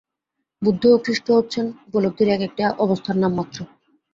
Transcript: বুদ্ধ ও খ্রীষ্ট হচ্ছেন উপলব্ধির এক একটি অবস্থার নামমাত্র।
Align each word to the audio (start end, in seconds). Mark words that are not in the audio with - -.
বুদ্ধ 0.61 0.83
ও 0.85 0.97
খ্রীষ্ট 1.03 1.27
হচ্ছেন 1.31 1.65
উপলব্ধির 1.87 2.29
এক 2.29 2.41
একটি 2.47 2.61
অবস্থার 2.79 3.17
নামমাত্র। 3.17 3.57